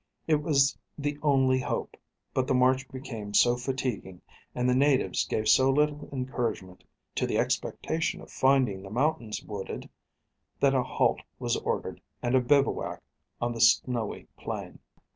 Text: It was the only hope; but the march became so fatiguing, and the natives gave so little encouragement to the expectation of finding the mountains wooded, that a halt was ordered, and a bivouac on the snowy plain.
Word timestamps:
It 0.25 0.41
was 0.41 0.75
the 0.97 1.19
only 1.21 1.59
hope; 1.59 1.95
but 2.33 2.47
the 2.47 2.55
march 2.55 2.87
became 2.89 3.35
so 3.35 3.55
fatiguing, 3.55 4.21
and 4.55 4.67
the 4.67 4.73
natives 4.73 5.27
gave 5.27 5.47
so 5.47 5.69
little 5.69 6.09
encouragement 6.11 6.83
to 7.13 7.27
the 7.27 7.37
expectation 7.37 8.19
of 8.19 8.31
finding 8.31 8.81
the 8.81 8.89
mountains 8.89 9.43
wooded, 9.43 9.87
that 10.59 10.73
a 10.73 10.81
halt 10.81 11.21
was 11.37 11.55
ordered, 11.57 12.01
and 12.23 12.33
a 12.33 12.41
bivouac 12.41 13.03
on 13.39 13.53
the 13.53 13.61
snowy 13.61 14.27
plain. 14.39 14.79